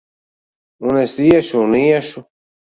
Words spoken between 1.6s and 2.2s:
un iešu!